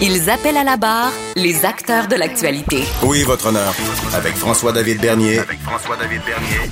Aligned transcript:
Ils 0.00 0.28
appellent 0.30 0.56
à 0.56 0.64
la 0.64 0.76
barre 0.76 1.12
les 1.36 1.64
acteurs 1.64 2.08
de 2.08 2.16
l'actualité. 2.16 2.84
Oui, 3.02 3.22
votre 3.22 3.46
honneur. 3.46 3.74
Avec 4.12 4.34
François-David 4.36 5.00
Bernier. 5.00 5.38
Avec 5.38 5.60
François-David 5.60 6.20
Bernier. 6.24 6.70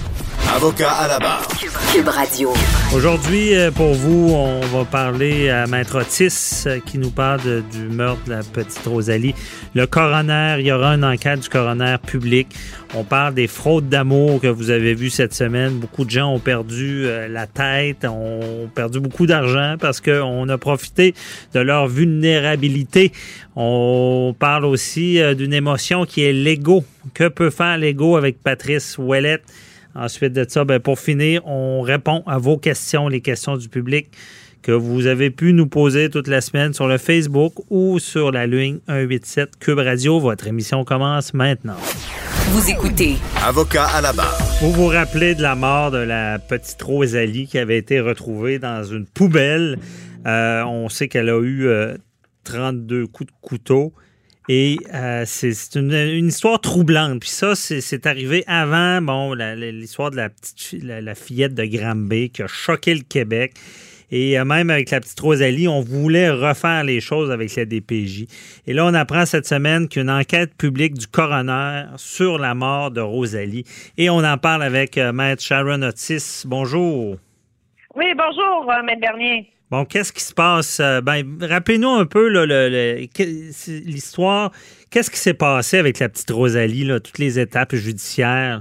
Avocat 0.54 0.90
à 0.90 1.08
la 1.08 1.18
barre. 1.18 1.46
Cube 1.92 2.08
Radio. 2.08 2.52
Aujourd'hui, 2.94 3.54
euh, 3.54 3.70
pour 3.70 3.92
vous, 3.94 4.30
on 4.34 4.60
va 4.60 4.84
parler 4.84 5.48
à 5.48 5.66
Maître 5.66 6.00
Otis 6.00 6.64
euh, 6.66 6.78
qui 6.84 6.98
nous 6.98 7.10
parle 7.10 7.40
de- 7.42 7.62
du 7.72 7.88
meurtre 7.94 8.22
de 8.26 8.32
la 8.32 8.42
petite 8.42 8.84
Rosalie. 8.86 9.34
Le 9.74 9.86
coroner, 9.86 10.56
il 10.58 10.66
y 10.66 10.72
aura 10.72 10.94
une 10.94 11.04
enquête 11.04 11.40
du 11.40 11.48
coroner 11.48 11.96
public. 12.06 12.48
On 12.94 13.04
parle 13.04 13.34
des 13.34 13.46
fraudes 13.46 13.88
d'amour 13.88 14.40
que 14.40 14.46
vous 14.46 14.70
avez 14.70 14.94
vues 14.94 15.10
cette 15.10 15.32
semaine. 15.34 15.74
Beaucoup 15.78 16.04
de 16.04 16.10
gens 16.10 16.32
ont 16.34 16.38
perdu 16.40 17.04
euh, 17.06 17.28
la 17.28 17.46
tête, 17.46 18.04
ont 18.04 18.68
perdu 18.74 19.00
beaucoup 19.00 19.26
d'argent 19.26 19.76
parce 19.80 20.00
qu'on 20.00 20.48
a 20.48 20.58
profité 20.58 21.14
de 21.54 21.60
leur 21.60 21.86
vulnérabilité. 21.88 23.12
On 23.56 24.34
parle 24.38 24.64
aussi 24.66 25.18
d'une 25.36 25.54
émotion 25.54 26.04
qui 26.04 26.24
est 26.24 26.32
l'ego. 26.32 26.84
Que 27.14 27.28
peut 27.28 27.50
faire 27.50 27.78
l'ego 27.78 28.16
avec 28.16 28.42
Patrice 28.42 28.96
Ouellette? 28.98 29.42
Ensuite 29.94 30.32
de 30.32 30.46
ça, 30.48 30.64
ben, 30.64 30.80
pour 30.80 30.98
finir, 30.98 31.46
on 31.46 31.82
répond 31.82 32.22
à 32.26 32.38
vos 32.38 32.58
questions, 32.58 33.08
les 33.08 33.20
questions 33.20 33.56
du 33.56 33.68
public 33.68 34.10
que 34.62 34.72
vous 34.72 35.06
avez 35.06 35.30
pu 35.30 35.52
nous 35.52 35.66
poser 35.66 36.08
toute 36.08 36.28
la 36.28 36.40
semaine 36.40 36.72
sur 36.72 36.86
le 36.86 36.96
Facebook 36.96 37.54
ou 37.68 37.98
sur 37.98 38.30
la 38.30 38.46
ligne 38.46 38.78
187 38.86 39.58
Cube 39.58 39.78
Radio. 39.78 40.20
Votre 40.20 40.46
émission 40.46 40.84
commence 40.84 41.34
maintenant. 41.34 41.76
Vous 42.50 42.70
écoutez 42.70 43.16
Avocat 43.44 43.86
à 43.86 44.00
la 44.00 44.12
barre. 44.12 44.38
Vous 44.60 44.72
vous 44.72 44.86
rappelez 44.86 45.34
de 45.34 45.42
la 45.42 45.56
mort 45.56 45.90
de 45.90 45.98
la 45.98 46.38
petite 46.38 46.80
Rosalie 46.80 47.46
qui 47.46 47.58
avait 47.58 47.78
été 47.78 48.00
retrouvée 48.00 48.58
dans 48.58 48.84
une 48.84 49.06
poubelle. 49.06 49.78
Euh, 50.26 50.62
on 50.64 50.88
sait 50.88 51.08
qu'elle 51.08 51.28
a 51.28 51.40
eu 51.40 51.66
euh, 51.66 51.96
32 52.44 53.06
coups 53.06 53.30
de 53.30 53.36
couteau. 53.40 53.92
Et 54.48 54.76
euh, 54.92 55.24
c'est 55.26 55.76
une, 55.76 56.26
histoire 56.26 56.60
troublante. 56.60 57.20
Puis 57.20 57.30
ça, 57.30 57.54
c'est 57.54 58.06
arrivé 58.06 58.44
avant 58.46 59.00
bon, 59.00 59.34
l'histoire 59.34 60.10
de 60.10 60.16
la 60.16 60.30
petite 60.30 60.82
la, 60.82 61.00
la 61.00 61.14
fillette 61.14 61.54
de 61.54 61.64
Granby 61.64 62.30
qui 62.30 62.42
a 62.42 62.46
choqué 62.46 62.94
le 62.94 63.02
Québec. 63.02 63.54
Et 64.12 64.38
euh, 64.38 64.44
même 64.44 64.68
avec 64.68 64.90
la 64.90 65.00
petite 65.00 65.18
Rosalie, 65.18 65.66
on 65.66 65.80
voulait 65.80 66.30
refaire 66.30 66.84
les 66.84 67.00
choses 67.00 67.30
avec 67.30 67.56
la 67.56 67.64
DPJ. 67.64 68.26
Et 68.66 68.74
là, 68.74 68.84
on 68.84 68.92
apprend 68.92 69.24
cette 69.24 69.46
semaine 69.46 69.88
qu'une 69.88 70.10
enquête 70.10 70.54
publique 70.54 70.94
du 70.94 71.06
coroner 71.06 71.86
sur 71.96 72.38
la 72.38 72.54
mort 72.54 72.90
de 72.90 73.00
Rosalie. 73.00 73.64
Et 73.96 74.10
on 74.10 74.18
en 74.18 74.36
parle 74.36 74.62
avec 74.62 74.98
euh, 74.98 75.12
Maître 75.12 75.42
Sharon 75.42 75.80
Otis. 75.80 76.42
Bonjour. 76.44 77.16
Oui, 77.94 78.06
bonjour, 78.16 78.70
Maître 78.84 79.00
Bernier. 79.00 79.50
Bon, 79.72 79.86
qu'est-ce 79.86 80.12
qui 80.12 80.20
se 80.22 80.34
passe? 80.34 80.80
Euh, 80.80 81.00
Ben, 81.00 81.24
rappelez-nous 81.40 81.88
un 81.88 82.04
peu 82.04 82.28
l'histoire. 83.18 84.52
Qu'est-ce 84.90 85.10
qui 85.10 85.16
s'est 85.16 85.32
passé 85.32 85.78
avec 85.78 85.98
la 85.98 86.10
petite 86.10 86.30
Rosalie, 86.30 86.86
toutes 87.02 87.16
les 87.16 87.40
étapes 87.40 87.74
judiciaires? 87.74 88.60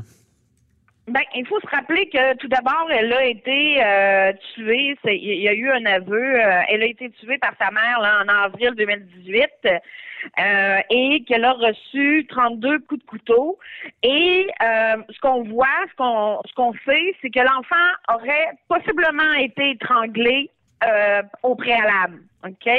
Ben, 1.10 1.20
il 1.36 1.46
faut 1.48 1.60
se 1.60 1.68
rappeler 1.68 2.08
que 2.08 2.38
tout 2.38 2.48
d'abord, 2.48 2.88
elle 2.92 3.12
a 3.12 3.26
été 3.26 3.84
euh, 3.84 4.32
tuée. 4.56 4.96
Il 5.04 5.42
y 5.42 5.50
a 5.50 5.54
eu 5.54 5.70
un 5.70 5.86
aveu. 5.86 6.40
euh, 6.40 6.62
elle 6.70 6.82
a 6.82 6.86
été 6.86 7.10
tuée 7.10 7.40
par 7.40 7.56
sa 7.60 7.72
mère 7.72 8.00
en 8.00 8.30
avril 8.46 8.72
2018 8.78 9.50
euh, 9.66 10.78
et 10.92 11.26
qu'elle 11.28 11.44
a 11.44 11.52
reçu 11.52 12.26
32 12.30 12.80
coups 12.88 13.02
de 13.02 13.06
couteau. 13.06 13.60
Et 14.02 14.48
ce 14.62 15.20
qu'on 15.20 15.44
voit, 15.44 15.68
ce 15.90 15.96
qu'on 15.98 16.40
ce 16.48 16.54
qu'on 16.54 16.72
sait, 16.86 17.16
c'est 17.22 17.32
que 17.32 17.42
l'enfant 17.42 18.16
aurait 18.16 18.52
possiblement 18.70 19.34
été 19.34 19.72
étranglé 19.72 20.50
euh, 20.84 21.22
au 21.44 21.56
préalable. 21.56 22.22
OK? 22.46 22.70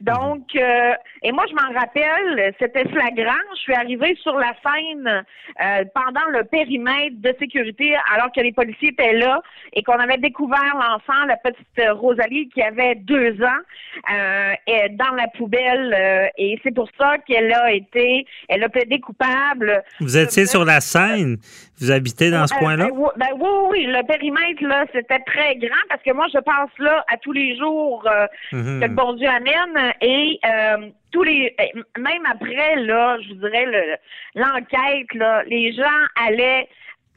Donc, 0.00 0.42
euh, 0.54 0.92
et 1.22 1.32
moi, 1.32 1.44
je 1.50 1.54
m'en 1.54 1.76
rappelle, 1.78 2.54
c'était 2.60 2.88
flagrant. 2.88 3.34
Je 3.56 3.60
suis 3.60 3.74
arrivée 3.74 4.16
sur 4.22 4.36
la 4.38 4.52
scène 4.64 5.24
euh, 5.60 5.84
pendant 5.94 6.26
le 6.30 6.44
périmètre 6.44 7.16
de 7.16 7.34
sécurité, 7.38 7.96
alors 8.14 8.30
que 8.32 8.40
les 8.40 8.52
policiers 8.52 8.90
étaient 8.90 9.14
là 9.14 9.40
et 9.72 9.82
qu'on 9.82 9.98
avait 9.98 10.18
découvert 10.18 10.72
l'enfant, 10.74 11.24
la 11.26 11.36
petite 11.36 11.90
Rosalie, 11.90 12.48
qui 12.50 12.62
avait 12.62 12.94
deux 12.94 13.42
ans, 13.42 13.62
euh, 14.14 14.52
et 14.68 14.88
dans 14.90 15.14
la 15.16 15.26
poubelle. 15.36 15.94
euh, 15.98 16.26
et 16.38 16.58
c'est 16.62 16.74
pour 16.74 16.88
ça 16.98 17.18
qu'elle 17.26 17.52
a 17.52 17.72
été, 17.72 18.24
elle 18.48 18.62
a 18.62 18.68
plaidé 18.68 19.00
coupable. 19.00 19.82
Vous 20.00 20.16
étiez 20.16 20.46
sur 20.46 20.64
la 20.64 20.80
scène. 20.80 21.38
Vous 21.80 21.90
habitez 21.92 22.30
dans 22.32 22.46
ce 22.46 22.54
coin-là? 22.54 22.86
ben, 22.86 22.92
oui, 22.96 23.08
ben 23.16 23.26
oui, 23.38 23.48
oui, 23.70 23.86
le 23.86 24.04
périmètre, 24.04 24.62
là, 24.64 24.84
c'était 24.92 25.20
très 25.20 25.54
grand 25.56 25.76
parce 25.88 26.02
que 26.02 26.12
moi, 26.12 26.26
je 26.32 26.38
passe 26.40 26.70
là 26.78 27.04
à 27.12 27.16
tous 27.18 27.32
les 27.32 27.56
jours 27.56 28.04
euh, 28.06 28.26
Mhm. 28.52 28.80
que 28.80 28.86
le 28.86 28.94
bon 28.94 29.12
Dieu 29.14 29.28
amène 29.28 29.87
et 30.00 30.38
euh, 30.44 30.88
tous 31.12 31.22
les 31.22 31.54
euh, 31.60 31.82
même 31.98 32.24
après, 32.30 32.76
là, 32.76 33.18
je 33.20 33.34
dirais 33.34 33.66
le- 33.66 33.96
l'enquête, 34.34 35.12
là, 35.14 35.42
les 35.44 35.72
gens 35.72 36.00
allaient 36.26 36.68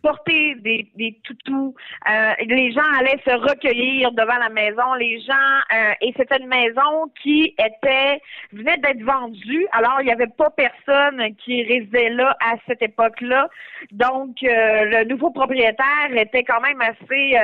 porter 0.04 0.56
des, 0.56 1.20
toutous, 1.24 1.76
euh, 2.10 2.34
les 2.48 2.72
gens 2.72 2.82
allaient 2.98 3.22
se 3.24 3.36
recueillir 3.36 4.12
devant 4.14 4.38
la 4.38 4.50
maison, 4.50 4.96
les 4.96 5.20
gens 5.22 5.58
euh, 5.76 5.94
et 6.02 6.12
c'était 6.18 6.40
une 6.40 6.48
maison 6.48 7.08
qui 7.22 7.54
était 7.60 8.20
venait 8.52 8.78
d'être 8.78 9.04
vendue, 9.04 9.68
alors 9.74 9.98
il 10.02 10.06
n'y 10.06 10.12
avait 10.12 10.26
pas 10.26 10.50
personne 10.50 11.36
qui 11.46 11.62
résidait 11.62 12.10
là 12.10 12.36
à 12.40 12.56
cette 12.68 12.82
époque-là, 12.82 13.48
donc 13.92 14.38
le 14.42 15.04
nouveau 15.04 15.30
propriétaire 15.30 16.10
était 16.16 16.46
quand 16.46 16.62
même 16.62 16.82
assez 16.82 17.38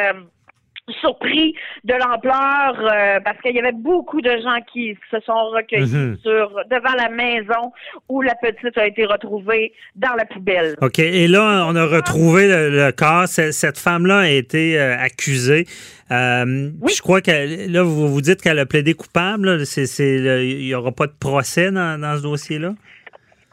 surpris 1.01 1.53
de 1.83 1.93
l'ampleur 1.93 2.79
euh, 2.79 3.19
parce 3.23 3.39
qu'il 3.41 3.55
y 3.55 3.59
avait 3.59 3.71
beaucoup 3.73 4.21
de 4.21 4.29
gens 4.29 4.59
qui 4.71 4.97
se 5.11 5.19
sont 5.21 5.49
recueillis 5.49 5.93
Mhm. 5.93 6.17
sur 6.23 6.51
devant 6.69 6.93
la 6.97 7.09
maison 7.09 7.71
où 8.09 8.21
la 8.21 8.35
petite 8.35 8.77
a 8.77 8.87
été 8.87 9.05
retrouvée 9.05 9.73
dans 9.95 10.13
la 10.15 10.25
poubelle. 10.25 10.75
OK. 10.81 10.99
Et 10.99 11.27
là, 11.27 11.65
on 11.67 11.75
a 11.75 11.85
retrouvé 11.85 12.47
le, 12.47 12.69
le 12.69 12.91
corps. 12.91 13.27
Cette 13.27 13.77
femme-là 13.77 14.19
a 14.19 14.27
été 14.29 14.79
euh, 14.79 14.97
accusée. 14.97 15.65
Euh, 16.11 16.69
Oui. 16.81 16.93
Je 16.95 17.01
crois 17.01 17.21
que 17.21 17.69
là, 17.71 17.83
vous 17.83 18.07
vous 18.07 18.21
dites 18.21 18.41
qu'elle 18.41 18.59
a 18.59 18.65
plaidé 18.65 18.93
coupable. 18.93 19.61
Il 19.99 20.57
n'y 20.59 20.73
aura 20.73 20.91
pas 20.91 21.07
de 21.07 21.13
procès 21.19 21.69
dans, 21.71 21.99
dans 21.99 22.15
ce 22.17 22.21
dossier-là? 22.23 22.73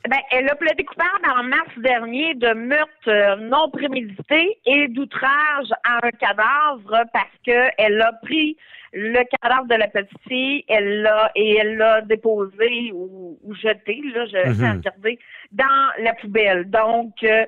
Ben, 0.09 0.19
elle 0.32 0.48
a 0.50 0.54
plaidé 0.54 0.84
coupable 0.84 1.25
en 1.34 1.44
mars 1.44 1.70
dernier 1.78 2.34
de 2.34 2.53
meurtre 2.53 3.09
euh, 3.09 3.37
non 3.37 3.70
prémédité 3.70 4.59
et 4.66 4.88
d'outrage 4.88 5.69
à 5.82 6.06
un 6.06 6.10
cadavre 6.10 7.04
parce 7.12 7.32
que 7.47 7.70
elle 7.78 8.03
a 8.03 8.12
pris 8.22 8.56
le 8.92 9.22
cadavre 9.41 9.66
de 9.66 9.75
la 9.76 9.88
petite 9.88 10.19
fille, 10.28 10.62
elle 10.69 11.03
l'a 11.03 11.32
et 11.34 11.56
elle 11.56 11.78
l'a 11.78 12.03
déposé 12.03 12.92
ou, 12.92 13.38
ou 13.42 13.54
jeté, 13.54 14.00
là, 14.15 14.26
je 14.26 14.37
Mhm. 14.48 14.53
vais 14.53 14.70
regarder, 14.72 15.19
dans 15.53 15.91
la 16.04 16.12
poubelle. 16.15 16.71
Donc, 16.71 17.15
euh, 17.25 17.47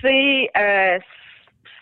c'est 0.00 0.50
euh, 0.56 0.98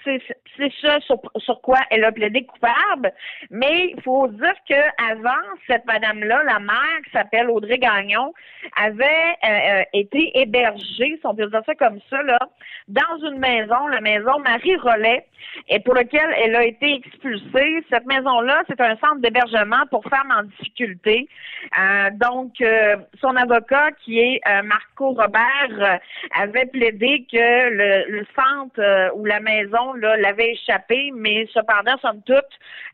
c'est 0.04 0.72
ça 0.81 0.98
sur, 1.00 1.60
quoi 1.62 1.78
elle 1.91 2.04
a 2.04 2.12
plaidé 2.12 2.44
coupable. 2.44 3.12
Mais 3.50 3.92
il 3.97 4.03
faut 4.03 4.28
dire 4.28 4.54
que 4.69 5.10
avant 5.10 5.32
cette 5.66 5.84
madame-là, 5.87 6.42
la 6.44 6.59
mère 6.59 7.00
qui 7.04 7.10
s'appelle 7.10 7.50
Audrey 7.50 7.78
Gagnon, 7.78 8.32
avait 8.76 9.04
euh, 9.44 9.48
euh, 9.48 9.82
été 9.92 10.38
hébergée, 10.38 11.19
si 11.19 11.20
on 11.25 11.34
peut 11.34 11.47
dire 11.47 11.62
ça 11.66 11.75
comme 11.75 11.98
ça, 12.10 12.22
là, 12.22 12.38
dans 12.89 13.28
une 13.28 13.39
maison, 13.39 13.86
la 13.89 14.01
maison 14.01 14.39
Marie 14.41 14.77
Rollet, 14.77 15.27
et 15.68 15.80
pour 15.80 15.95
laquelle 15.95 16.34
elle 16.42 16.56
a 16.56 16.65
été 16.65 16.95
expulsée. 16.95 17.84
Cette 17.91 18.06
maison-là, 18.06 18.62
c'est 18.68 18.80
un 18.80 18.97
centre 18.97 19.21
d'hébergement 19.21 19.86
pour 19.91 20.03
femmes 20.04 20.33
en 20.36 20.42
difficulté. 20.45 21.28
Euh, 21.78 22.10
donc, 22.12 22.62
son 23.21 23.36
avocat, 23.36 23.92
qui 24.04 24.18
est 24.18 24.41
Marco 24.62 25.10
Robert, 25.10 26.01
avait 26.39 26.66
plaidé 26.66 27.27
que 27.30 28.09
le, 28.09 28.24
centre 28.34 29.15
ou 29.16 29.24
la 29.24 29.41
maison 29.41 29.93
l'avait 29.96 30.52
échappé, 30.52 31.10
mais 31.14 31.46
cependant, 31.52 31.96
somme 32.00 32.22
toute, 32.24 32.44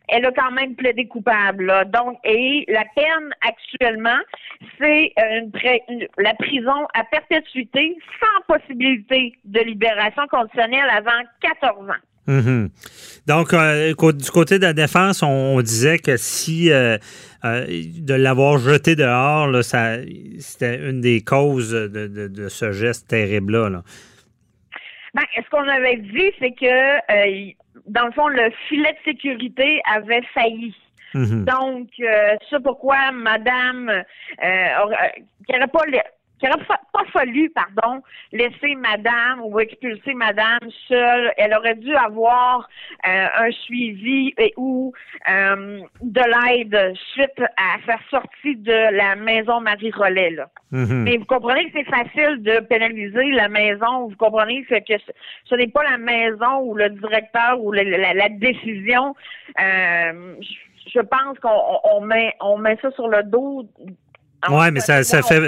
elle 0.08 0.26
a 0.26 0.32
quand 0.32 0.50
même 0.52 0.74
plaidé 0.74 1.06
coupable. 1.06 1.72
Donc, 1.92 2.18
et 2.24 2.64
la 2.68 2.84
peine 2.94 3.30
actuellement, 3.46 4.18
c'est 4.78 5.12
euh, 5.18 6.06
la 6.18 6.34
prison 6.34 6.86
à 6.94 7.04
perpétuité 7.04 7.96
sans 8.20 8.56
possibilité 8.56 9.38
de 9.44 9.60
libération 9.60 10.26
conditionnelle 10.28 10.90
avant 10.90 11.22
14 11.40 11.90
ans. 11.90 11.94
Mhm. 12.26 12.68
Donc, 13.26 13.52
euh, 13.52 13.94
du 14.12 14.30
côté 14.30 14.58
de 14.58 14.64
la 14.64 14.72
défense, 14.72 15.22
on, 15.22 15.60
disait 15.62 15.98
que 15.98 16.16
si 16.16 16.70
euh, 16.70 16.96
euh, 17.44 17.66
de 17.66 18.14
l'avoir 18.14 18.58
jeté 18.58 18.94
dehors, 18.94 19.48
c'était 20.38 20.78
une 20.88 21.00
des 21.00 21.22
causes 21.22 21.72
de, 21.72 22.48
ce 22.48 22.72
geste 22.72 23.08
terrible-là. 23.08 23.68
là. 23.70 23.82
Ben, 25.14 25.22
ce 25.36 25.48
qu'on 25.50 25.66
avait 25.68 25.96
dit, 25.96 26.30
c'est 26.38 26.52
que, 26.52 26.66
euh, 27.12 27.50
dans 27.86 28.06
le 28.06 28.12
fond, 28.12 28.28
le 28.28 28.50
filet 28.68 28.92
de 28.92 28.98
sécurité 29.12 29.80
avait 29.92 30.22
failli. 30.34 30.74
Mhm. 31.14 31.44
Donc, 31.44 31.88
euh, 32.00 32.36
c'est 32.48 32.62
pourquoi 32.62 33.10
Madame, 33.12 33.88
euh, 33.90 34.66
aurait- 34.84 35.22
qui 35.46 35.52
n'aurait 35.52 35.66
pas, 35.66 35.82
le- 36.42 36.48
qui 36.48 36.54
aurait 36.54 36.64
fa- 36.64 36.80
pas 36.92 37.04
fallu, 37.12 37.50
pardon, 37.50 38.02
laisser 38.32 38.74
Madame 38.76 39.40
ou 39.44 39.60
expulser 39.60 40.14
Madame 40.14 40.58
seule. 40.88 41.32
Elle 41.36 41.54
aurait 41.54 41.74
dû 41.76 41.94
avoir 41.94 42.68
euh, 43.06 43.26
un 43.36 43.50
suivi 43.50 44.32
et 44.38 44.52
ou 44.56 44.92
euh, 45.30 45.80
de 46.02 46.20
l'aide 46.20 46.94
suite 47.12 47.40
à 47.56 47.76
sa 47.86 47.96
sortie 48.10 48.56
de 48.56 48.96
la 48.96 49.16
maison 49.16 49.60
Marie-Rollet. 49.60 50.36
Mhm. 50.70 51.02
Mais 51.04 51.16
vous 51.16 51.24
comprenez 51.26 51.70
que 51.70 51.78
c'est 51.78 51.90
facile 51.90 52.42
de 52.42 52.60
pénaliser 52.60 53.30
la 53.32 53.48
maison. 53.48 54.08
Vous 54.08 54.16
comprenez 54.16 54.64
que 54.64 54.76
ce, 54.88 55.12
ce 55.44 55.54
n'est 55.56 55.68
pas 55.68 55.82
la 55.90 55.98
maison 55.98 56.60
ou 56.62 56.74
le 56.74 56.90
directeur 56.90 57.60
ou 57.60 57.72
le- 57.72 57.82
la, 57.82 58.14
la 58.14 58.28
décision. 58.28 59.14
Euh, 59.60 60.34
je- 60.94 61.00
pense 61.00 61.38
qu'on 61.40 61.48
on- 61.50 61.96
on 61.96 62.00
met 62.00 62.34
on 62.40 62.56
met 62.58 62.76
ça 62.82 62.90
sur 62.92 63.08
le 63.08 63.22
dos. 63.24 63.64
Ouais, 64.48 64.70
mais 64.70 64.80
ça- 64.80 65.02
ça 65.02 65.22
fait- 65.22 65.40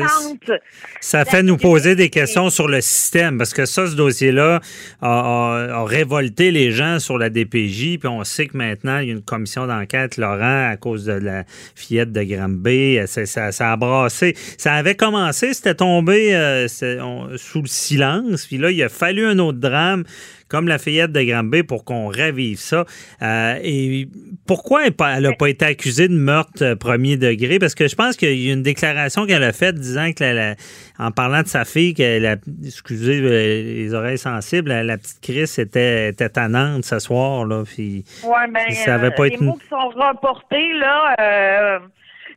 Ça 1.01 1.25
fait 1.25 1.43
nous 1.43 1.57
poser 1.57 1.95
des 1.97 2.11
questions 2.11 2.51
sur 2.51 2.69
le 2.69 2.81
système, 2.81 3.39
parce 3.39 3.55
que 3.55 3.65
ça, 3.65 3.87
ce 3.87 3.95
dossier-là 3.97 4.61
a, 5.01 5.09
a- 5.09 5.73
a 5.81 5.85
révolté 5.85 6.51
les 6.51 6.71
gens 6.73 6.99
sur 6.99 7.17
la 7.19 7.31
DPJ, 7.31 7.99
puis 7.99 8.09
on 8.09 8.23
sait 8.25 8.47
que 8.49 8.57
maintenant, 8.57 8.99
il 8.99 9.09
y 9.09 9.11
a 9.11 9.15
une 9.15 9.23
commission 9.23 9.67
d'enquête, 9.67 10.17
Laurent, 10.19 10.71
à 10.71 10.77
cause 10.77 11.07
de 11.07 11.13
la 11.13 11.45
fillette 11.75 12.13
de 12.13 12.23
Granby. 12.23 12.99
Ça, 13.07 13.25
ça, 13.27 13.51
ça 13.51 13.73
a 13.73 13.77
brassé. 13.77 14.37
Ça 14.59 14.75
avait 14.75 14.95
commencé, 14.95 15.55
c'était 15.55 15.75
tombé 15.75 16.35
euh, 16.35 16.67
on- 17.01 17.29
sous 17.37 17.63
le 17.63 17.69
silence, 17.69 18.47
puis 18.47 18.59
là, 18.59 18.71
il 18.71 18.83
a 18.83 18.89
fallu 18.89 19.25
un 19.27 19.39
autre 19.39 19.59
drame 19.59 20.05
comme 20.53 20.69
la 20.69 20.79
fillette 20.79 21.11
de 21.13 21.23
Granby 21.23 21.63
pour 21.65 21.85
qu'on 21.85 22.07
ravive 22.09 22.59
ça. 22.61 22.85
Euh, 23.23 23.59
et 23.63 24.07
pourquoi 24.47 24.87
elle 24.87 25.23
n'a 25.23 25.33
pas 25.33 25.49
été 25.49 25.65
accusée 25.65 26.07
de 26.09 26.15
meurtre 26.15 26.63
euh, 26.63 26.77
premier 26.77 27.17
degré? 27.17 27.59
Parce 27.59 27.75
que 27.75 27.89
je 27.89 27.97
pense 27.97 28.17
qu'il 28.17 28.39
y 28.41 28.51
a 28.51 28.53
une 28.53 28.63
déclaration 28.63 29.27
qu'elle 29.27 29.43
a 29.43 29.53
faite 29.53 29.77
disant 29.77 30.13
que, 30.13 30.23
la- 30.23 30.35
la- 30.35 30.55
en 30.99 31.11
parlant 31.11 31.43
de 31.43 31.49
sa 31.49 31.65
fille, 31.65 31.95
qu'elle 31.95 32.27
a, 32.27 32.37
excusez 32.65 33.21
euh, 33.23 33.63
les 33.63 33.95
oreilles 33.95 34.19
sensibles, 34.19 34.69
la, 34.69 34.85
la 34.85 34.99
petite 34.99 35.21
Chris 35.23 35.51
était, 35.59 36.11
était 36.11 36.29
tannante 36.29 36.85
ce 36.85 36.99
soir. 36.99 37.47
Là, 37.47 37.65
puis, 37.65 38.05
Ouais, 38.23 38.47
ben, 38.53 38.71
Ça 38.75 38.97
avait 38.97 39.11
pas 39.11 39.23
euh, 39.23 39.27
été- 39.27 39.39
les 39.39 39.47
mots 39.47 39.55
qui 39.55 39.69
sont 39.69 39.89
reportés, 39.89 40.73
là, 40.79 41.15
euh, 41.19 41.79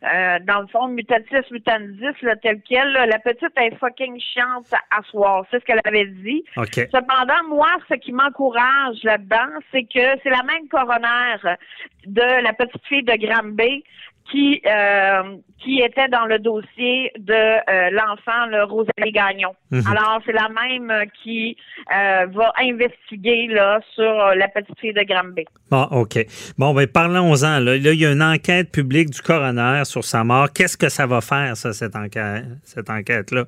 euh, 0.05 0.39
dans 0.43 0.61
le 0.61 0.67
fond, 0.67 0.87
mutatis 0.87 1.49
mutandis, 1.51 2.21
là, 2.21 2.35
tel 2.35 2.61
quel, 2.67 2.91
là, 2.91 3.05
la 3.05 3.19
petite 3.19 3.57
est 3.57 3.75
fucking 3.77 4.19
chiante 4.19 4.71
à, 4.91 5.01
soir. 5.09 5.45
C'est 5.49 5.59
ce 5.59 5.65
qu'elle 5.65 5.81
avait 5.83 6.05
dit. 6.05 6.43
Cependant, 6.55 7.43
moi, 7.49 7.69
ce 7.89 7.95
qui 7.95 8.11
m'encourage 8.11 9.03
là-dedans, 9.03 9.59
c'est 9.71 9.83
que 9.83 10.19
c'est 10.21 10.29
la 10.29 10.43
même 10.43 10.67
coroner 10.69 11.57
de 12.05 12.43
la 12.43 12.53
petite 12.53 12.85
fille 12.87 13.03
de 13.03 13.13
Granby 13.13 13.83
qui 14.31 14.61
euh, 14.65 15.37
qui 15.65 15.79
était 15.79 16.07
dans 16.09 16.25
le 16.25 16.39
dossier 16.39 17.11
de 17.17 17.33
euh, 17.33 17.89
l'enfant, 17.91 18.45
le 18.49 18.63
Rosalie 18.63 19.11
Gagnon. 19.11 19.55
Mhm. 19.71 19.83
Alors, 19.89 20.21
c'est 20.25 20.31
la 20.31 20.49
même 20.49 21.07
qui 21.23 21.57
euh, 21.91 22.27
va 22.27 22.53
investiguer 22.59 23.47
là 23.47 23.79
sur 23.93 24.03
euh, 24.03 24.35
la 24.35 24.47
petite 24.47 24.79
fille 24.79 24.93
de 24.93 25.03
Granby. 25.03 25.45
Bon, 25.71 25.83
OK. 25.91 26.19
Bon, 26.57 26.73
ben 26.73 26.87
parlons-en. 26.87 27.59
Là. 27.59 27.59
Là, 27.59 27.75
il 27.75 27.99
y 27.99 28.05
a 28.05 28.11
une 28.11 28.23
enquête 28.23 28.71
publique 28.71 29.09
du 29.09 29.21
coroner 29.21 29.81
sur 29.85 30.03
sa 30.03 30.23
mort. 30.23 30.51
Qu'est-ce 30.53 30.77
que 30.77 30.89
ça 30.89 31.07
va 31.07 31.21
faire, 31.21 31.57
ça, 31.57 31.73
cette 31.73 31.95
enquête, 31.95 32.45
cette 32.63 32.89
enquête-là? 32.89 33.45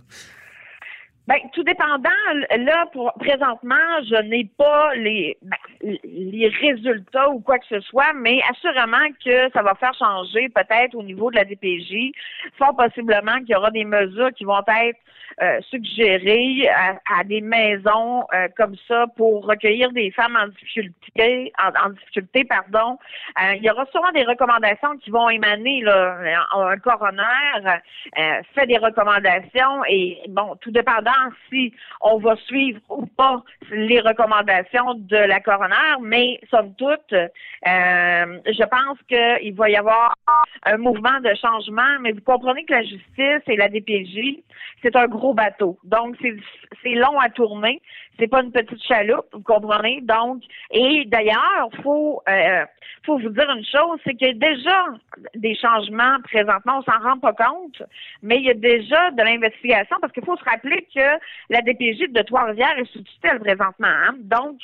Ben, 1.28 1.36
tout 1.52 1.64
dépendant, 1.64 2.10
là, 2.58 2.86
pour, 2.94 3.12
présentement, 3.20 3.76
je 4.10 4.16
n'ai 4.24 4.46
pas 4.58 4.96
les, 4.96 5.38
ben, 5.42 5.98
les 6.04 6.48
résultats 6.48 7.30
ou 7.30 7.42
quoi 7.42 7.60
que 7.60 7.66
ce 7.68 7.82
soit, 7.82 8.14
mais 8.16 8.40
assurément 8.50 9.06
que 9.24 9.52
ça 9.52 9.62
va 9.62 9.76
faire 9.76 9.94
changer 9.94 10.48
peut-être 10.50 10.96
au 10.96 11.04
niveau 11.04 11.30
de 11.30 11.36
la 11.36 11.44
DPJ. 11.44 12.12
Fort 12.58 12.78
possiblement 12.78 13.40
qu'il 13.40 13.50
y 13.50 13.56
aura 13.56 13.72
des 13.72 13.84
mesures 13.84 14.32
qui 14.34 14.46
vont 14.46 14.60
être 14.60 15.00
euh, 15.42 15.60
suggérées 15.70 16.68
à, 16.70 17.20
à 17.20 17.24
des 17.24 17.42
maisons 17.42 18.26
euh, 18.34 18.48
comme 18.58 18.76
ça 18.88 19.06
pour 19.18 19.46
recueillir 19.46 19.92
des 19.92 20.10
femmes 20.12 20.36
en 20.36 20.48
difficulté, 20.48 21.54
en, 21.62 21.88
en 21.88 21.90
difficulté, 21.92 22.44
pardon. 22.46 22.98
Euh, 23.40 23.54
il 23.56 23.64
y 23.64 23.70
aura 23.70 23.86
sûrement 23.92 24.12
des 24.14 24.24
recommandations 24.24 24.98
qui 24.98 25.12
vont 25.12 25.30
émaner 25.30 25.82
là, 25.82 26.18
un, 26.56 26.62
un 26.62 26.78
coroner 26.78 27.22
euh, 28.18 28.42
fait 28.56 28.66
des 28.66 28.78
recommandations 28.78 29.84
et 29.88 30.22
bon, 30.30 30.56
tout 30.62 30.72
dépendant 30.72 31.12
si 31.50 31.74
on 32.02 32.18
va 32.18 32.36
suivre 32.36 32.80
ou 32.90 33.06
pas 33.06 33.44
les 33.72 34.00
recommandations 34.00 34.96
de 34.96 35.18
la 35.18 35.40
coroner, 35.40 36.00
mais 36.02 36.40
somme 36.50 36.74
toute, 36.76 37.14
euh, 37.14 37.28
je 37.64 38.64
pense 38.66 38.98
qu'il 39.08 39.54
va 39.56 39.70
y 39.70 39.76
avoir 39.76 40.16
un 40.64 40.78
mouvement 40.78 41.20
de 41.22 41.34
changement, 41.36 42.00
mais 42.02 42.12
vous 42.12 42.22
comprenez 42.22 42.66
que 42.66 42.74
la 42.74 42.84
justice 42.84 43.44
et 43.48 43.56
la 43.56 43.70
DPJ, 43.70 44.44
c'est 44.82 44.96
un 44.96 45.08
gros 45.08 45.34
bateau. 45.34 45.78
Donc, 45.84 46.16
c'est 46.22 46.36
c'est 46.84 46.96
long 46.96 47.20
à 47.20 47.30
tourner. 47.30 47.82
C'est 48.20 48.28
pas 48.28 48.42
une 48.42 48.52
petite 48.52 48.82
chaloupe, 48.84 49.28
vous 49.32 49.42
comprenez? 49.42 50.02
Donc, 50.02 50.44
et 50.72 51.06
d'ailleurs, 51.06 51.70
faut 51.84 52.22
euh, 52.28 52.66
faut 53.06 53.18
vous 53.18 53.30
dire 53.30 53.50
une 53.50 53.66
chose, 53.66 54.00
c'est 54.04 54.16
qu'il 54.16 54.28
y 54.28 54.32
a 54.32 54.34
déjà 54.34 54.84
des 55.36 55.56
changements 55.56 56.18
présentement, 56.24 56.80
on 56.80 56.84
s'en 56.84 57.00
rend 57.00 57.18
pas 57.20 57.34
compte, 57.34 57.82
mais 58.22 58.38
il 58.38 58.44
y 58.44 58.50
a 58.50 58.54
déjà 58.54 59.12
de 59.12 59.24
l'investigation 59.24 59.96
parce 60.02 60.12
qu'il 60.14 60.26
faut 60.26 60.36
se 60.38 60.44
rappeler 60.44 60.86
que 60.94 61.08
la 61.50 61.62
DPJ 61.62 62.12
de 62.12 62.22
Trois-Rivières 62.22 62.78
est 62.78 62.92
sous 62.92 63.02
tutelle 63.02 63.40
présentement. 63.40 63.88
hein. 63.88 64.16
Donc, 64.20 64.58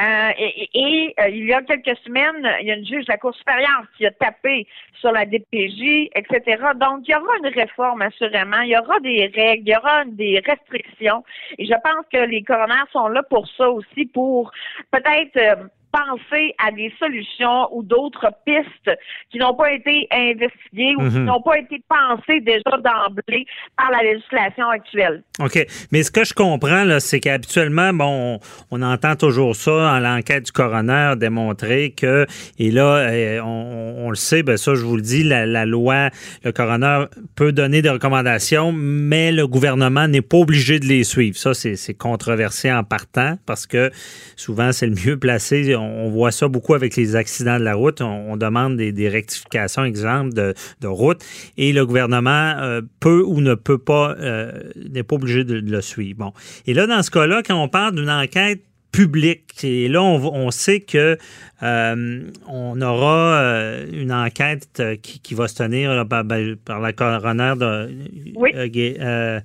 euh, 0.00 0.30
et, 0.38 0.70
et, 0.74 1.14
euh, 1.20 1.28
il 1.28 1.46
y 1.46 1.52
a 1.52 1.62
quelques 1.62 1.96
semaines, 1.98 2.48
il 2.60 2.68
y 2.68 2.70
a 2.70 2.76
une 2.76 2.86
juge 2.86 3.04
de 3.04 3.12
la 3.12 3.18
Cour 3.18 3.34
supérieure 3.34 3.84
qui 3.96 4.06
a 4.06 4.10
tapé 4.12 4.66
sur 5.00 5.12
la 5.12 5.24
DPJ, 5.24 6.10
etc. 6.14 6.62
Donc, 6.76 7.06
il 7.06 7.12
y 7.12 7.14
aura 7.14 7.36
une 7.42 7.52
réforme 7.54 8.02
assurément, 8.02 8.60
il 8.60 8.70
y 8.70 8.78
aura 8.78 8.98
des 9.00 9.30
règles, 9.34 9.62
il 9.66 9.72
y 9.72 9.76
aura 9.76 10.04
des 10.06 10.42
restrictions, 10.46 11.24
et 11.58 11.66
je 11.66 11.72
pense 11.72 12.06
que 12.12 12.18
les 12.18 12.42
coronaires 12.42 12.86
sont 12.92 12.99
là 13.08 13.22
pour 13.22 13.48
ça 13.48 13.70
aussi, 13.70 14.06
pour 14.06 14.50
peut-être 14.90 15.36
euh, 15.36 15.66
penser 15.92 16.54
à 16.64 16.70
des 16.70 16.92
solutions 16.98 17.68
ou 17.74 17.82
d'autres 17.82 18.28
pistes 18.46 18.96
qui 19.30 19.38
n'ont 19.38 19.54
pas 19.54 19.72
été 19.72 20.06
investiguées 20.10 20.94
ou 20.98 21.08
qui 21.08 21.16
Mhm. 21.18 21.24
n'ont 21.24 21.42
pas 21.42 21.58
été 21.58 21.82
pensées 21.88 22.40
déjà 22.40 22.70
d'emblée 22.78 23.44
par 23.76 23.90
la 23.90 24.02
législation 24.02 24.68
actuelle. 24.68 25.22
OK. 25.40 25.66
Mais 25.90 26.02
ce 26.02 26.10
que 26.10 26.24
je 26.24 26.32
comprends, 26.34 26.84
c'est 27.00 27.20
qu'habituellement, 27.20 27.92
bon, 27.92 28.38
on, 28.70 28.78
on 28.78 28.82
entend 28.82 29.16
toujours 29.16 29.56
ça 29.56 29.72
en 29.72 29.98
l'enquête 29.98 30.44
du 30.46 30.52
coroner 30.52 31.14
démontrer 31.16 31.90
que, 31.92 32.26
et 32.58 32.70
là, 32.70 32.96
euh, 32.98 33.40
on, 33.42 34.06
on 34.06 34.10
le 34.10 34.16
sait, 34.16 34.42
ben 34.42 34.56
ça, 34.56 34.74
je 34.74 34.84
vous 34.84 34.96
le 34.96 35.02
dis, 35.02 35.24
la, 35.24 35.46
la 35.46 35.66
loi, 35.66 36.10
le 36.44 36.52
coroner 36.52 37.04
peut 37.36 37.52
donner 37.52 37.82
des 37.82 37.90
recommandations, 37.90 38.72
mais 38.72 39.32
le 39.32 39.46
gouvernement 39.46 40.06
n'est 40.08 40.22
pas 40.22 40.36
obligé 40.38 40.78
de 40.78 40.86
les 40.86 41.04
suivre. 41.04 41.36
Ça, 41.36 41.54
c'est 41.54 41.94
controversé 41.94 42.72
en 42.72 42.84
partant 42.84 43.36
parce 43.46 43.66
que 43.66 43.90
souvent, 44.36 44.72
c'est 44.72 44.86
le 44.86 44.94
mieux 44.94 45.18
placé. 45.18 45.74
On, 45.80 46.10
voit 46.10 46.30
ça 46.30 46.48
beaucoup 46.48 46.74
avec 46.74 46.96
les 46.96 47.16
accidents 47.16 47.58
de 47.58 47.64
la 47.64 47.74
route. 47.74 48.00
On, 48.00 48.32
on 48.32 48.36
demande 48.36 48.76
des, 48.76 48.92
des 48.92 49.08
rectifications, 49.08 49.84
exemple, 49.84 50.32
de, 50.34 50.54
de 50.80 50.86
route, 50.86 51.24
et 51.56 51.72
le 51.72 51.86
gouvernement 51.86 52.54
euh, 52.58 52.80
peut 53.00 53.22
ou 53.26 53.40
ne 53.40 53.54
peut 53.54 53.78
pas, 53.78 54.14
euh, 54.18 54.52
n'est 54.90 55.02
pas 55.02 55.16
obligé 55.16 55.44
de, 55.44 55.60
de 55.60 55.70
le 55.70 55.80
suivre. 55.80 56.18
Bon. 56.18 56.32
Et 56.66 56.74
là, 56.74 56.86
dans 56.86 57.02
ce 57.02 57.10
cas-là, 57.10 57.42
quand 57.44 57.60
on 57.62 57.68
parle 57.68 57.94
d'une 57.94 58.10
enquête 58.10 58.62
publique, 58.92 59.62
et 59.62 59.88
là, 59.88 60.02
on, 60.02 60.16
on 60.34 60.50
sait 60.50 60.80
que 60.80 61.16
euh, 61.62 62.22
on 62.48 62.80
aura 62.80 63.34
euh, 63.40 63.86
une 63.92 64.12
enquête 64.12 64.82
qui, 65.02 65.20
qui 65.20 65.34
va 65.34 65.46
se 65.48 65.54
tenir 65.54 65.94
là, 65.94 66.04
par, 66.04 66.24
ben, 66.24 66.56
par 66.56 66.80
la 66.80 66.92
coroner 66.92 67.54
de 67.56 67.88
Oui. 68.34 68.50
euh, 68.54 69.40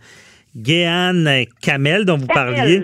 Guéane 0.55 1.45
Kamel, 1.61 2.05
dont 2.05 2.17
vous 2.17 2.27
parliez. 2.27 2.83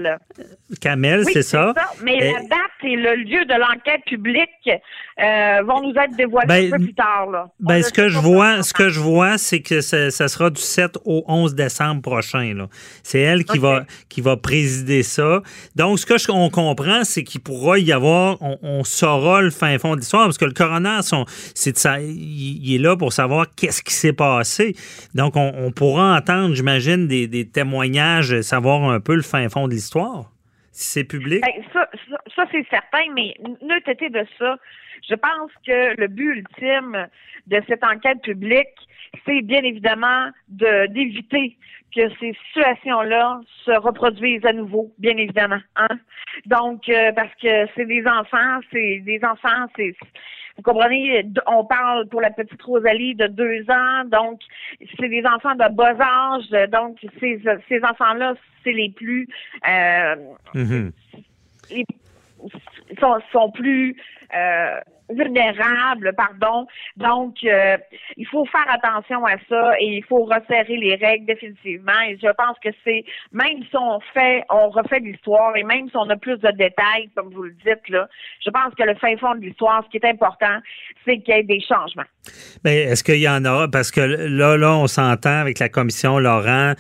Kamel. 0.79 1.23
Oui, 1.25 1.31
c'est 1.33 1.41
ça. 1.43 1.73
Mais 2.03 2.15
Et- 2.17 2.31
la 2.31 2.39
date 2.41 2.49
et 2.83 2.95
le 2.95 3.15
lieu 3.15 3.43
de 3.45 3.59
l'enquête 3.59 4.03
publique 4.07 4.49
euh, 5.21 5.61
vont 5.63 5.81
nous 5.81 5.93
être 6.01 6.15
dévoilés 6.15 6.47
Ben, 6.47 6.73
un 6.73 6.77
peu 6.77 6.83
plus 6.85 6.93
tard. 6.93 7.29
Là. 7.29 7.47
Ben, 7.59 7.83
ce 7.83 7.91
que 7.91 8.07
je 8.07 8.17
vois, 8.17 8.63
ce 8.63 8.73
que 8.73 8.87
je 8.89 8.99
vois, 9.01 9.37
c'est 9.37 9.61
que 9.61 9.81
ça, 9.81 10.09
ça 10.09 10.29
sera 10.29 10.49
du 10.49 10.61
7 10.61 10.97
au 11.03 11.23
11 11.27 11.53
décembre 11.55 12.01
prochain. 12.01 12.55
C'est 13.03 13.19
elle 13.19 13.43
qui 13.43 13.57
va 13.59 13.85
qui 14.07 14.21
va 14.21 14.37
présider 14.37 15.03
ça. 15.03 15.41
Donc, 15.75 15.99
ce 15.99 16.05
que 16.05 16.17
je- 16.17 16.31
on 16.31 16.49
comprend, 16.49 17.03
c'est 17.03 17.23
qu'il 17.23 17.41
pourra 17.41 17.77
y 17.77 17.91
avoir, 17.91 18.37
on, 18.41 18.57
on 18.63 18.83
saura 18.85 19.41
le 19.41 19.49
fin 19.51 19.77
fond 19.77 19.95
de 19.95 19.99
l'histoire, 19.99 20.23
parce 20.25 20.37
que 20.37 20.45
le 20.45 20.53
coroner, 20.53 20.99
son, 21.01 21.25
ça, 21.53 21.99
il, 21.99 22.59
il 22.65 22.75
est 22.75 22.79
là 22.79 22.95
pour 22.95 23.11
savoir 23.11 23.45
qu'est-ce 23.55 23.83
qui 23.83 23.93
s'est 23.93 24.13
passé. 24.13 24.75
Donc, 25.13 25.35
on, 25.35 25.51
on 25.57 25.71
pourra 25.71 26.15
entendre, 26.15 26.55
j'imagine, 26.55 27.07
des, 27.07 27.27
des 27.27 27.43
témoignages, 27.61 28.41
savoir 28.41 28.89
un 28.89 28.99
peu 28.99 29.15
le 29.15 29.21
fin 29.21 29.47
fond 29.49 29.67
de 29.67 29.73
l'histoire. 29.73 30.31
Si 30.71 30.89
c'est 30.89 31.03
public? 31.03 31.41
Ben, 31.41 31.63
ça, 31.73 31.87
ça, 32.35 32.43
c'est 32.51 32.65
certain, 32.69 33.05
mais 33.13 33.35
neutre 33.61 33.89
été 33.89 34.09
de 34.09 34.25
ça, 34.39 34.57
je 35.07 35.15
pense 35.15 35.51
que 35.65 35.99
le 35.99 36.07
but 36.07 36.37
ultime 36.37 37.07
de 37.47 37.61
cette 37.67 37.83
enquête 37.83 38.21
publique, 38.21 38.75
c'est 39.25 39.41
bien 39.41 39.63
évidemment 39.63 40.29
de 40.47 40.87
d'éviter 40.87 41.57
que 41.93 42.09
ces 42.19 42.33
situations-là 42.47 43.41
se 43.65 43.71
reproduisent 43.71 44.45
à 44.45 44.53
nouveau, 44.53 44.93
bien 44.97 45.17
évidemment. 45.17 45.59
Hein? 45.75 45.99
Donc, 46.45 46.87
euh, 46.87 47.11
parce 47.11 47.33
que 47.41 47.67
c'est 47.75 47.85
des 47.85 48.05
enfants, 48.07 48.59
c'est 48.71 49.01
des 49.05 49.19
enfants, 49.23 49.67
c'est 49.75 49.93
vous 50.57 50.63
comprenez, 50.63 51.25
on 51.47 51.65
parle 51.65 52.07
pour 52.07 52.21
la 52.21 52.31
petite 52.31 52.61
Rosalie 52.61 53.15
de 53.15 53.27
deux 53.27 53.63
ans, 53.69 54.05
donc 54.05 54.41
c'est 54.99 55.09
des 55.09 55.23
enfants 55.25 55.55
de 55.55 55.73
bas 55.73 55.95
âge, 55.99 56.69
donc 56.69 56.97
ces, 57.19 57.41
ces 57.67 57.83
enfants-là, 57.83 58.35
c'est 58.63 58.73
les 58.73 58.89
plus 58.89 59.27
euh, 59.67 60.15
mm-hmm. 60.53 60.91
sont, 62.99 63.19
sont 63.31 63.51
plus 63.51 63.95
euh, 64.35 64.79
vulnérables, 65.13 66.13
pardon. 66.15 66.67
Donc, 66.97 67.37
euh, 67.43 67.77
il 68.17 68.27
faut 68.27 68.45
faire 68.45 68.67
attention 68.69 69.25
à 69.25 69.35
ça 69.49 69.73
et 69.79 69.97
il 69.97 70.03
faut 70.03 70.23
resserrer 70.23 70.77
les 70.77 70.95
règles 70.95 71.25
définitivement. 71.25 71.99
Et 72.07 72.17
je 72.21 72.31
pense 72.37 72.57
que 72.63 72.69
c'est, 72.83 73.03
même 73.31 73.63
si 73.69 73.75
on 73.75 73.99
fait, 74.13 74.43
on 74.49 74.69
refait 74.69 74.99
l'histoire 74.99 75.55
et 75.55 75.63
même 75.63 75.89
si 75.89 75.97
on 75.97 76.09
a 76.09 76.15
plus 76.15 76.37
de 76.37 76.51
détails, 76.51 77.09
comme 77.15 77.29
vous 77.33 77.43
le 77.43 77.55
dites, 77.65 77.89
là, 77.89 78.07
je 78.45 78.49
pense 78.49 78.73
que 78.75 78.83
le 78.83 78.95
fin 78.95 79.15
fond 79.17 79.35
de 79.35 79.41
l'histoire, 79.41 79.83
ce 79.85 79.89
qui 79.89 79.97
est 79.97 80.09
important, 80.09 80.59
c'est 81.05 81.19
qu'il 81.19 81.35
y 81.35 81.37
ait 81.37 81.43
des 81.43 81.61
changements. 81.61 82.03
Mais 82.63 82.81
est-ce 82.81 83.03
qu'il 83.03 83.19
y 83.19 83.29
en 83.29 83.43
a? 83.45 83.67
Parce 83.67 83.91
que 83.91 84.01
là, 84.01 84.57
là, 84.57 84.75
on 84.75 84.87
s'entend 84.87 85.39
avec 85.39 85.59
la 85.59 85.69
commission 85.69 86.19
Laurent. 86.19 86.73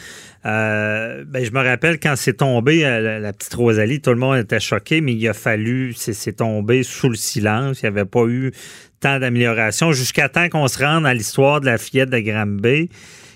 Euh, 0.43 1.23
ben, 1.27 1.45
je 1.45 1.51
me 1.51 1.63
rappelle 1.63 1.99
quand 1.99 2.15
c'est 2.15 2.37
tombé, 2.37 2.85
euh, 2.85 3.19
la, 3.19 3.33
petite 3.33 3.53
Rosalie, 3.53 4.01
tout 4.01 4.09
le 4.09 4.15
monde 4.15 4.37
était 4.37 4.59
choqué, 4.59 5.01
mais 5.01 5.13
il 5.13 5.27
a 5.27 5.33
fallu, 5.33 5.93
c'est 5.93 6.33
tombé 6.33 6.83
sous 6.83 7.09
le 7.09 7.15
silence. 7.15 7.81
Il 7.81 7.85
n'y 7.85 7.89
avait 7.89 8.09
pas 8.09 8.20
eu 8.27 8.51
tant 8.99 9.19
d'amélioration 9.19 9.91
jusqu'à 9.91 10.29
temps 10.29 10.49
qu'on 10.49 10.67
se 10.67 10.83
rende 10.83 11.05
à 11.05 11.13
l'histoire 11.13 11.61
de 11.61 11.65
la 11.65 11.77
fillette 11.77 12.09
de 12.09 12.19
Granby 12.19 12.89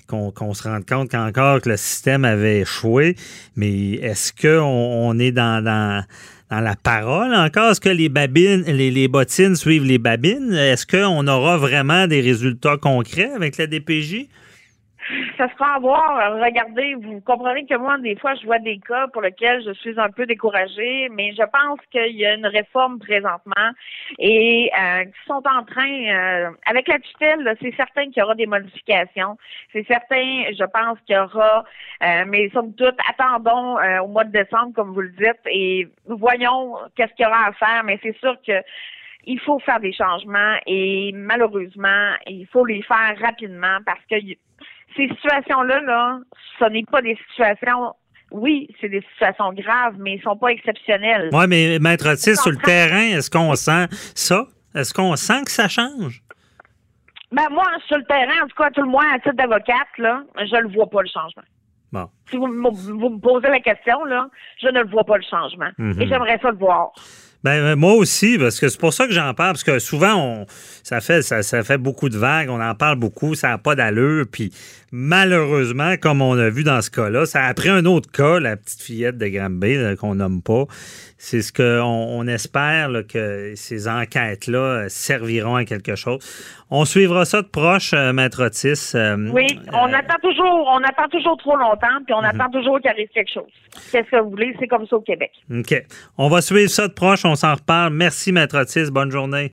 qu'on 0.08 0.54
se 0.54 0.64
rende 0.64 0.86
compte 0.86 1.10
qu'encore 1.10 1.62
que 1.62 1.70
le 1.70 1.78
système 1.78 2.26
avait 2.26 2.62
échoué. 2.62 3.16
Mais 3.56 3.94
est-ce 3.94 4.32
qu'on 4.34 4.64
on 4.64 5.18
est 5.20 5.32
dans, 5.32 5.64
la 5.64 6.76
parole 6.84 7.34
encore? 7.34 7.72
Est-ce 7.72 7.82
que 7.82 7.90
les 7.90 8.10
babines, 8.10 8.64
les, 8.68 8.92
les 8.92 9.08
bottines 9.08 9.56
suivent 9.56 9.84
les 9.84 9.98
babines? 9.98 10.54
Est-ce 10.54 10.86
qu'on 10.86 11.28
aura 11.28 11.58
vraiment 11.58 12.08
des 12.08 12.22
résultats 12.22 12.78
concrets 12.78 13.32
avec 13.36 13.58
la 13.58 13.68
DPJ? 13.68 14.28
Ça 15.38 15.50
sera 15.50 15.76
à 15.76 15.80
voir. 15.80 16.40
Regardez, 16.42 16.96
vous 16.96 17.22
comprenez 17.22 17.66
que 17.66 17.76
moi, 17.76 17.98
des 18.00 18.16
fois, 18.16 18.36
je 18.36 18.46
vois 18.46 18.60
des 18.60 18.80
cas 18.80 19.08
pour 19.10 19.22
lesquels 19.22 19.64
je 19.64 19.74
suis 19.74 20.00
un 20.00 20.10
peu 20.10 20.26
découragée, 20.26 21.10
mais 21.12 21.34
je 21.34 21.44
pense 21.44 21.80
qu'il 21.92 22.16
y 22.16 22.26
a 22.26 22.34
une 22.34 22.46
réforme 22.46 23.00
présentement 23.00 23.72
et 24.18 24.72
euh, 24.80 25.06
qui 25.06 25.26
sont 25.28 25.44
en 25.46 25.64
train, 25.64 26.08
euh, 26.08 26.52
avec 26.66 26.88
la 26.88 27.00
tutelle, 27.00 27.56
c'est 27.62 27.76
certain 27.76 28.06
qu'il 28.06 28.18
y 28.18 28.22
aura 28.22 28.36
des 28.36 28.48
modifications. 28.48 29.38
C'est 29.74 29.86
certain, 29.88 30.46
je 30.52 30.66
pense 30.66 31.00
qu'il 31.06 31.16
y 31.16 31.20
aura, 31.20 31.64
euh, 32.04 32.24
mais 32.28 32.50
somme 32.50 32.74
toute, 32.74 32.98
attendons 33.10 33.78
euh, 33.80 34.00
au 34.02 34.08
mois 34.08 34.24
de 34.24 34.32
décembre, 34.32 34.74
comme 34.76 34.94
vous 34.94 35.02
le 35.02 35.10
dites, 35.10 35.42
et 35.46 35.88
voyons 36.08 36.76
qu'est-ce 36.96 37.14
qu'il 37.14 37.26
y 37.26 37.28
aura 37.28 37.48
à 37.48 37.54
faire, 37.54 37.84
mais 37.84 38.00
c'est 38.02 38.18
sûr 38.18 38.36
que 38.46 38.54
il 39.28 39.40
faut 39.40 39.60
faire 39.60 39.80
des 39.80 39.92
changements 39.92 40.56
et 40.68 41.12
malheureusement, 41.14 42.14
il 42.28 42.46
faut 42.48 42.66
les 42.66 42.82
faire 42.84 43.16
rapidement 43.20 43.80
parce 43.86 44.04
que 44.10 44.16
ces 44.96 45.08
situations-là, 45.08 45.82
là, 45.82 46.20
ce 46.60 46.66
n'est 46.66 46.84
pas 46.84 47.02
des 47.02 47.18
situations 47.30 47.94
oui, 48.32 48.68
c'est 48.82 48.90
des 48.90 49.04
situations 49.14 49.54
graves, 49.54 49.96
mais 50.00 50.14
ils 50.14 50.18
ne 50.18 50.24
sont 50.24 50.36
pas 50.36 50.50
exceptionnelles. 50.50 51.30
Oui, 51.32 51.46
mais 51.48 51.80
Maître 51.80 52.10
Otis, 52.12 52.36
sur 52.36 52.52
le 52.52 52.58
terrain, 52.58 53.18
est-ce 53.18 53.30
qu'on 53.30 53.56
sent 53.56 53.88
ça? 54.16 54.46
Est-ce 54.74 54.94
qu'on 54.94 55.16
sent 55.16 55.44
que 55.46 55.52
ça 55.52 55.68
change? 55.68 56.22
Ben 57.32 57.48
moi, 57.52 57.66
sur 57.88 57.98
le 57.98 58.04
terrain, 58.04 58.44
en 58.44 58.48
tout 58.48 58.56
cas, 58.58 58.72
tout 58.72 58.82
le 58.82 58.90
moins, 58.90 59.06
à 59.14 59.20
titre 59.20 59.36
d'avocate, 59.36 59.88
là, 59.98 60.24
je 60.38 60.56
ne 60.56 60.74
vois 60.74 60.90
pas 60.90 61.02
le 61.02 61.08
changement. 61.08 61.44
Bon. 61.92 62.10
Si 62.30 62.38
vous, 62.38 62.48
me 62.48 63.20
posez 63.20 63.48
la 63.48 63.60
question, 63.60 64.04
là, 64.06 64.28
je 64.62 64.68
ne 64.68 64.82
le 64.82 64.90
vois 64.90 65.04
pas 65.04 65.18
le 65.18 65.24
changement. 65.24 65.70
Mhm. 65.78 66.02
Et 66.02 66.08
j'aimerais 66.08 66.40
ça 66.42 66.52
le 66.52 66.58
voir. 66.58 66.92
Ben, 67.46 67.64
euh, 67.64 67.76
moi 67.76 67.94
aussi, 67.94 68.40
parce 68.40 68.60
que 68.60 68.70
c'est 68.70 68.80
pour 68.80 68.92
ça 68.92 69.06
que 69.06 69.14
j'en 69.14 69.36
parle, 69.36 69.52
parce 69.52 69.64
que 69.64 69.78
souvent, 69.78 70.16
on, 70.16 70.46
ça, 70.82 71.00
fait, 71.00 71.22
ça, 71.22 71.44
ça 71.44 71.62
fait 71.62 71.78
beaucoup 71.78 72.10
de 72.10 72.18
vagues, 72.18 72.50
on 72.50 72.60
en 72.60 72.74
parle 72.74 72.96
beaucoup, 72.96 73.36
ça 73.36 73.50
n'a 73.50 73.60
pas 73.60 73.76
d'allure, 73.76 74.26
puis 74.32 74.52
malheureusement, 74.92 75.96
comme 76.02 76.24
on 76.24 76.36
a 76.40 76.50
vu 76.50 76.64
dans 76.64 76.82
ce 76.82 76.90
cas-là, 76.90 77.28
ça 77.28 77.44
a 77.44 77.54
pris 77.54 77.70
un 77.70 77.86
autre 77.86 78.10
cas, 78.12 78.40
la 78.40 78.58
petite 78.58 78.82
fillette 78.82 79.20
de 79.20 79.28
Granby, 79.28 79.96
qu'on 80.00 80.16
nomme 80.16 80.42
pas. 80.42 80.64
C'est 81.18 81.42
ce 81.42 81.52
qu'on 81.52 81.84
on 81.84 82.28
espère 82.28 82.90
que 83.08 83.54
ces 83.56 83.88
enquêtes-là 83.88 84.90
serviront 84.90 85.56
à 85.56 85.66
quelque 85.66 85.96
chose. 85.96 86.20
On 86.70 86.84
suivra 86.84 87.26
ça 87.26 87.42
de 87.42 87.48
proche, 87.48 87.94
euh, 87.94 88.12
Maître 88.12 88.44
Otis. 88.44 88.92
Euh, 88.96 89.30
oui, 89.32 89.48
on 89.72 89.94
attend 89.94 90.20
toujours, 90.22 90.68
on 90.68 90.84
attend 90.84 91.08
toujours 91.10 91.38
trop 91.38 91.56
longtemps, 91.56 92.04
puis 92.06 92.14
on 92.14 92.22
mhm. 92.22 92.26
attend 92.26 92.50
toujours 92.50 92.80
qu'il 92.80 92.90
arrive 92.90 93.08
quelque 93.14 93.32
chose. 93.34 93.52
Qu'est-ce 93.92 94.10
que 94.10 94.22
vous 94.22 94.32
voulez? 94.32 94.56
C'est 94.60 94.68
comme 94.68 94.86
ça 94.88 94.96
au 94.96 95.02
Québec. 95.02 95.32
OK. 95.52 95.84
On 96.18 96.28
va 96.28 96.42
suivre 96.42 96.70
ça 96.70 96.88
de 96.88 96.94
proche, 96.94 97.24
on 97.36 97.38
s'en 97.38 97.56
reparle. 97.56 97.94
Merci, 97.94 98.32
Maître 98.32 98.58
Otis. 98.58 98.90
Bonne 98.92 99.12
journée. 99.12 99.52